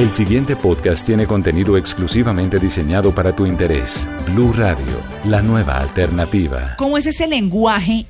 El 0.00 0.08
siguiente 0.14 0.56
podcast 0.56 1.04
tiene 1.04 1.26
contenido 1.26 1.76
exclusivamente 1.76 2.58
diseñado 2.58 3.14
para 3.14 3.36
tu 3.36 3.44
interés. 3.44 4.08
Blue 4.32 4.50
Radio, 4.56 4.86
la 5.26 5.42
nueva 5.42 5.76
alternativa. 5.76 6.74
¿Cómo 6.78 6.96
es 6.96 7.04
ese 7.04 7.26
lenguaje 7.26 8.06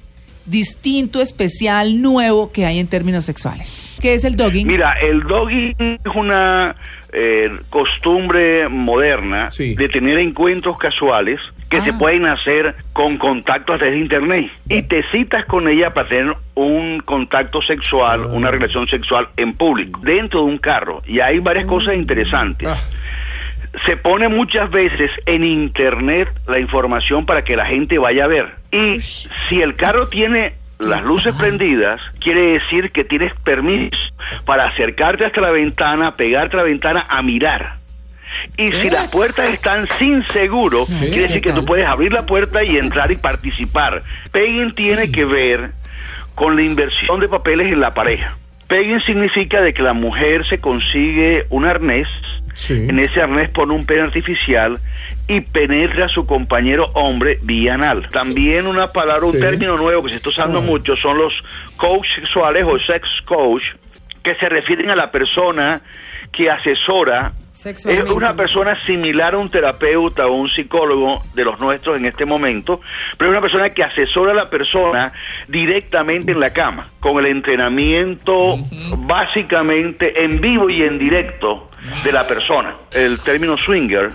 distinto, 0.46 1.20
especial, 1.20 2.00
nuevo 2.00 2.52
que 2.52 2.66
hay 2.66 2.78
en 2.78 2.86
términos 2.88 3.24
sexuales? 3.24 3.88
¿Qué 4.00 4.14
es 4.14 4.24
el 4.24 4.36
dogging? 4.36 4.66
Mira, 4.66 4.92
el 5.00 5.22
dogging 5.22 5.74
es 5.78 6.14
una 6.14 6.74
eh, 7.12 7.50
costumbre 7.70 8.68
moderna 8.68 9.48
de 9.58 9.88
tener 9.88 10.16
encuentros 10.18 10.78
casuales 10.78 11.40
que 11.68 11.80
se 11.82 11.90
Ah. 11.90 11.98
pueden 11.98 12.24
hacer 12.26 12.76
con 12.92 13.18
contacto 13.18 13.72
a 13.72 13.78
través 13.78 13.94
de 13.94 14.00
internet 14.00 14.50
y 14.68 14.82
te 14.82 15.02
citas 15.10 15.44
con 15.46 15.68
ella 15.68 15.92
para 15.92 16.08
tener 16.08 16.34
un 16.54 17.00
contacto 17.00 17.62
sexual, 17.62 18.26
una 18.26 18.50
relación 18.52 18.86
sexual 18.88 19.28
en 19.36 19.54
público, 19.54 20.00
dentro 20.04 20.40
de 20.40 20.46
un 20.46 20.58
carro. 20.58 21.02
Y 21.06 21.18
hay 21.20 21.38
varias 21.40 21.66
cosas 21.66 21.94
interesantes. 21.94 22.68
Se 23.86 23.96
pone 23.96 24.28
muchas 24.28 24.70
veces 24.70 25.10
en 25.26 25.44
internet 25.44 26.28
la 26.46 26.58
información 26.58 27.24
para 27.24 27.44
que 27.44 27.56
la 27.56 27.66
gente 27.66 27.98
vaya 27.98 28.24
a 28.24 28.28
ver. 28.28 28.54
Y 28.72 28.98
si 29.00 29.62
el 29.62 29.76
carro 29.76 30.08
tiene 30.08 30.54
las 30.78 31.02
luces 31.04 31.34
prendidas, 31.36 32.00
quiere 32.20 32.52
decir 32.52 32.90
que 32.90 33.04
tienes 33.04 33.32
permiso 33.44 33.96
para 34.44 34.66
acercarte 34.66 35.24
hasta 35.24 35.40
la 35.40 35.50
ventana, 35.50 36.16
pegarte 36.16 36.56
a 36.56 36.58
la 36.58 36.64
ventana 36.64 37.06
a 37.08 37.22
mirar. 37.22 37.80
Y 38.56 38.70
si 38.72 38.90
las 38.90 39.10
puertas 39.10 39.50
están 39.50 39.86
sin 39.98 40.26
seguro, 40.28 40.86
quiere 40.86 41.22
decir 41.22 41.42
que 41.42 41.52
tú 41.52 41.64
puedes 41.64 41.86
abrir 41.86 42.12
la 42.12 42.26
puerta 42.26 42.62
y 42.62 42.76
entrar 42.76 43.10
y 43.10 43.16
participar. 43.16 44.02
Pegging 44.32 44.74
tiene 44.74 45.10
que 45.10 45.24
ver 45.24 45.72
con 46.34 46.56
la 46.56 46.62
inversión 46.62 47.20
de 47.20 47.28
papeles 47.28 47.72
en 47.72 47.80
la 47.80 47.92
pareja. 47.92 48.36
Pegging 48.68 49.00
significa 49.00 49.60
de 49.60 49.74
que 49.74 49.82
la 49.82 49.92
mujer 49.92 50.46
se 50.46 50.60
consigue 50.60 51.44
un 51.50 51.66
arnés, 51.66 52.08
en 52.88 52.98
ese 52.98 53.22
arnés 53.22 53.48
pone 53.50 53.72
un 53.74 53.86
pene 53.86 54.02
artificial 54.02 54.78
y 55.28 55.40
penetra 55.40 56.06
a 56.06 56.08
su 56.08 56.26
compañero 56.26 56.90
hombre 56.94 57.38
vía 57.42 57.74
anal. 57.74 58.08
También 58.10 58.66
una 58.66 58.88
palabra, 58.92 59.26
un 59.26 59.32
Sí. 59.34 59.40
término 59.40 59.76
nuevo 59.76 60.02
que 60.02 60.10
se 60.10 60.16
está 60.16 60.28
usando 60.30 60.60
mucho 60.60 60.96
son 60.96 61.18
los 61.18 61.32
coach 61.76 62.06
sexuales 62.16 62.64
o 62.66 62.78
sex 62.80 63.08
coach, 63.24 63.62
que 64.22 64.34
se 64.34 64.48
refieren 64.48 64.90
a 64.90 64.96
la 64.96 65.10
persona 65.10 65.80
que 66.32 66.50
asesora 66.50 67.32
es 67.64 68.04
una 68.08 68.32
persona 68.32 68.78
similar 68.86 69.34
a 69.34 69.38
un 69.38 69.50
terapeuta 69.50 70.26
o 70.26 70.32
un 70.32 70.48
psicólogo 70.48 71.22
de 71.34 71.44
los 71.44 71.60
nuestros 71.60 71.96
en 71.96 72.06
este 72.06 72.24
momento, 72.24 72.80
pero 73.18 73.30
es 73.30 73.36
una 73.36 73.42
persona 73.42 73.70
que 73.70 73.84
asesora 73.84 74.32
a 74.32 74.34
la 74.34 74.48
persona 74.48 75.12
directamente 75.46 76.32
en 76.32 76.40
la 76.40 76.54
cama, 76.54 76.88
con 77.00 77.18
el 77.18 77.26
entrenamiento 77.26 78.56
básicamente 78.96 80.24
en 80.24 80.40
vivo 80.40 80.70
y 80.70 80.82
en 80.82 80.98
directo 80.98 81.68
de 82.02 82.12
la 82.12 82.26
persona. 82.26 82.76
El 82.92 83.20
término 83.20 83.58
swinger. 83.58 84.12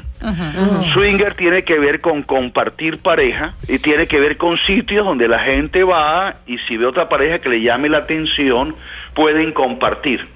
Swinger 0.93 1.35
tiene 1.35 1.63
que 1.63 1.77
ver 1.77 2.01
con 2.01 2.23
compartir 2.23 2.97
pareja 2.97 3.53
y 3.67 3.77
tiene 3.77 4.07
que 4.07 4.19
ver 4.19 4.37
con 4.37 4.57
sitios 4.57 5.05
donde 5.05 5.27
la 5.27 5.39
gente 5.39 5.83
va 5.83 6.35
y 6.47 6.57
si 6.59 6.77
ve 6.77 6.87
otra 6.87 7.09
pareja 7.09 7.37
que 7.37 7.49
le 7.49 7.61
llame 7.61 7.89
la 7.89 7.99
atención, 7.99 8.75
pueden 9.13 9.51
compartir. 9.51 10.34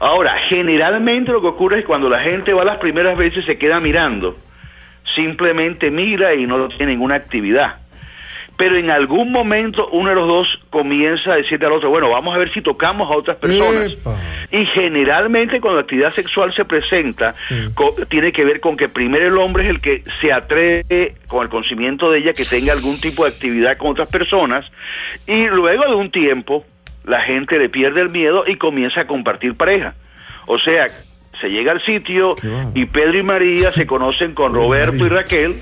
Ahora, 0.00 0.36
generalmente 0.48 1.32
lo 1.32 1.40
que 1.40 1.48
ocurre 1.48 1.76
es 1.76 1.82
que 1.82 1.86
cuando 1.86 2.08
la 2.08 2.20
gente 2.20 2.52
va 2.52 2.64
las 2.64 2.78
primeras 2.78 3.16
veces 3.16 3.44
se 3.44 3.58
queda 3.58 3.80
mirando, 3.80 4.36
simplemente 5.14 5.90
mira 5.90 6.34
y 6.34 6.46
no 6.46 6.68
tiene 6.68 6.92
ninguna 6.92 7.16
actividad. 7.16 7.76
Pero 8.56 8.76
en 8.76 8.90
algún 8.90 9.32
momento 9.32 9.88
uno 9.92 10.10
de 10.10 10.14
los 10.14 10.28
dos 10.28 10.60
comienza 10.70 11.32
a 11.32 11.36
decirle 11.36 11.66
al 11.66 11.72
otro, 11.72 11.90
bueno, 11.90 12.10
vamos 12.10 12.34
a 12.34 12.38
ver 12.38 12.52
si 12.52 12.60
tocamos 12.60 13.10
a 13.10 13.16
otras 13.16 13.38
personas. 13.38 13.92
Epa. 13.92 14.16
Y 14.50 14.66
generalmente 14.66 15.60
cuando 15.60 15.76
la 15.76 15.82
actividad 15.82 16.14
sexual 16.14 16.52
se 16.52 16.66
presenta, 16.66 17.34
tiene 18.08 18.32
que 18.32 18.44
ver 18.44 18.60
con 18.60 18.76
que 18.76 18.88
primero 18.88 19.26
el 19.26 19.38
hombre 19.38 19.64
es 19.64 19.70
el 19.70 19.80
que 19.80 20.04
se 20.20 20.30
atreve 20.30 21.14
con 21.26 21.42
el 21.42 21.48
conocimiento 21.48 22.10
de 22.10 22.18
ella 22.18 22.34
que 22.34 22.44
tenga 22.44 22.74
algún 22.74 23.00
tipo 23.00 23.24
de 23.24 23.30
actividad 23.30 23.78
con 23.78 23.92
otras 23.92 24.08
personas 24.08 24.70
y 25.26 25.46
luego 25.46 25.84
de 25.84 25.94
un 25.94 26.10
tiempo 26.10 26.66
la 27.04 27.20
gente 27.20 27.58
le 27.58 27.68
pierde 27.68 28.00
el 28.00 28.10
miedo 28.10 28.44
y 28.46 28.56
comienza 28.56 29.02
a 29.02 29.06
compartir 29.06 29.54
pareja. 29.54 29.94
O 30.46 30.58
sea, 30.58 30.88
se 31.40 31.48
llega 31.50 31.72
al 31.72 31.82
sitio 31.82 32.36
y 32.74 32.84
Pedro 32.86 33.18
y 33.18 33.22
María 33.22 33.72
se 33.72 33.86
conocen 33.86 34.34
con 34.34 34.54
Roberto 34.54 35.06
y 35.06 35.08
Raquel 35.08 35.56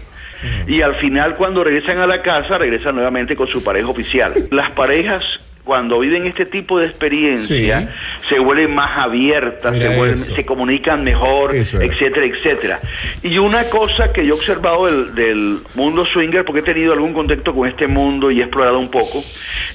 y 0.66 0.82
al 0.82 0.94
final 0.96 1.36
cuando 1.36 1.64
regresan 1.64 1.98
a 1.98 2.06
la 2.06 2.22
casa 2.22 2.58
regresan 2.58 2.94
nuevamente 2.94 3.36
con 3.36 3.48
su 3.48 3.62
pareja 3.62 3.88
oficial. 3.88 4.34
Las 4.50 4.70
parejas 4.72 5.24
cuando 5.64 6.00
viven 6.00 6.26
este 6.26 6.46
tipo 6.46 6.78
de 6.78 6.86
experiencia 6.86 7.94
se 8.30 8.38
vuelven 8.38 8.74
más 8.74 8.96
abiertas, 8.96 9.74
se, 9.76 9.78
vuelven- 9.98 10.16
se 10.36 10.46
comunican 10.46 11.02
mejor, 11.04 11.54
etcétera, 11.82 12.24
etcétera. 12.26 12.80
Y 13.22 13.36
una 13.36 13.64
cosa 13.64 14.10
que 14.12 14.24
yo 14.24 14.34
he 14.34 14.38
observado 14.38 14.86
del, 14.86 15.14
del 15.14 15.58
mundo 15.74 16.06
swinger, 16.06 16.44
porque 16.46 16.60
he 16.60 16.62
tenido 16.62 16.94
algún 16.94 17.12
contacto 17.12 17.54
con 17.54 17.68
este 17.68 17.86
mundo 17.86 18.30
y 18.30 18.40
he 18.40 18.44
explorado 18.44 18.78
un 18.78 18.90
poco, 18.90 19.22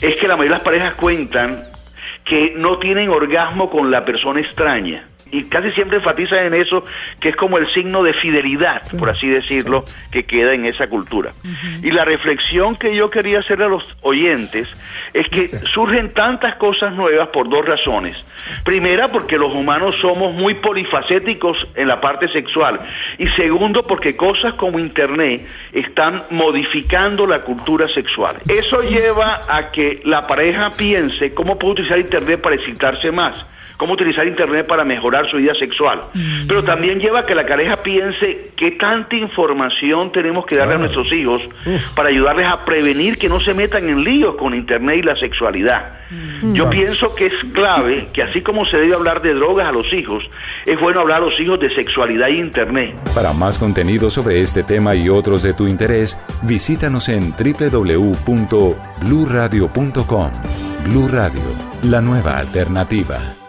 es 0.01 0.15
que 0.15 0.27
la 0.27 0.35
mayoría 0.35 0.53
de 0.53 0.57
las 0.57 0.61
parejas 0.65 0.93
cuentan 0.95 1.65
que 2.23 2.53
no 2.55 2.79
tienen 2.79 3.09
orgasmo 3.09 3.69
con 3.69 3.91
la 3.91 4.03
persona 4.03 4.39
extraña. 4.39 5.03
Y 5.31 5.45
casi 5.45 5.71
siempre 5.71 5.97
enfatizan 5.97 6.45
en 6.45 6.53
eso, 6.53 6.85
que 7.19 7.29
es 7.29 7.35
como 7.35 7.57
el 7.57 7.67
signo 7.73 8.03
de 8.03 8.13
fidelidad, 8.13 8.83
por 8.97 9.09
así 9.09 9.27
decirlo, 9.27 9.83
que 10.11 10.23
queda 10.23 10.53
en 10.53 10.65
esa 10.65 10.87
cultura. 10.87 11.33
Y 11.81 11.91
la 11.91 12.05
reflexión 12.05 12.75
que 12.75 12.95
yo 12.95 13.09
quería 13.09 13.39
hacer 13.39 13.61
a 13.63 13.67
los 13.67 13.83
oyentes 14.01 14.69
es 15.13 15.27
que 15.29 15.49
surgen 15.73 16.13
tantas 16.13 16.55
cosas 16.55 16.93
nuevas 16.93 17.29
por 17.29 17.49
dos 17.49 17.65
razones. 17.65 18.23
Primera, 18.63 19.07
porque 19.07 19.37
los 19.37 19.53
humanos 19.53 19.95
somos 19.99 20.33
muy 20.33 20.53
polifacéticos 20.55 21.67
en 21.75 21.87
la 21.87 21.99
parte 21.99 22.27
sexual. 22.27 22.79
Y 23.17 23.27
segundo, 23.29 23.87
porque 23.87 24.15
cosas 24.15 24.53
como 24.53 24.77
Internet 24.77 25.45
están 25.73 26.23
modificando 26.29 27.25
la 27.25 27.39
cultura 27.39 27.87
sexual. 27.89 28.37
Eso 28.47 28.81
lleva 28.83 29.41
a 29.49 29.71
que 29.71 30.01
la 30.05 30.27
pareja 30.27 30.73
piense 30.73 31.33
cómo 31.33 31.57
puede 31.57 31.73
utilizar 31.73 31.97
Internet 31.97 32.41
para 32.41 32.55
excitarse 32.55 33.11
más 33.11 33.35
cómo 33.77 33.93
utilizar 33.93 34.27
Internet 34.27 34.67
para 34.67 34.83
mejorar 34.83 35.29
su 35.29 35.37
vida 35.37 35.53
sexual. 35.55 36.01
Pero 36.47 36.63
también 36.63 36.99
lleva 36.99 37.19
a 37.19 37.25
que 37.25 37.35
la 37.35 37.45
pareja 37.45 37.77
piense 37.77 38.51
qué 38.55 38.71
tanta 38.71 39.15
información 39.15 40.11
tenemos 40.11 40.45
que 40.45 40.55
darle 40.55 40.75
a 40.75 40.77
nuestros 40.77 41.11
hijos 41.11 41.41
para 41.95 42.09
ayudarles 42.09 42.47
a 42.47 42.65
prevenir 42.65 43.17
que 43.17 43.29
no 43.29 43.39
se 43.39 43.53
metan 43.53 43.87
en 43.89 44.03
líos 44.03 44.35
con 44.35 44.53
Internet 44.53 44.97
y 44.99 45.03
la 45.03 45.15
sexualidad. 45.15 45.99
Yo 46.53 46.69
pienso 46.69 47.15
que 47.15 47.27
es 47.27 47.33
clave 47.53 48.09
que 48.13 48.21
así 48.21 48.41
como 48.41 48.65
se 48.65 48.77
debe 48.77 48.93
hablar 48.93 49.21
de 49.21 49.33
drogas 49.33 49.67
a 49.67 49.71
los 49.71 49.91
hijos, 49.93 50.23
es 50.65 50.79
bueno 50.79 51.01
hablar 51.01 51.17
a 51.17 51.25
los 51.25 51.39
hijos 51.39 51.59
de 51.59 51.73
sexualidad 51.73 52.27
y 52.29 52.39
Internet. 52.39 52.95
Para 53.13 53.33
más 53.33 53.57
contenido 53.57 54.09
sobre 54.09 54.41
este 54.41 54.63
tema 54.63 54.95
y 54.95 55.09
otros 55.09 55.43
de 55.43 55.53
tu 55.53 55.67
interés, 55.67 56.17
visítanos 56.43 57.09
en 57.09 57.31
www.bluradio.com. 57.31 60.31
Blu 60.85 61.07
Radio, 61.07 61.41
la 61.83 62.01
nueva 62.01 62.37
alternativa. 62.37 63.44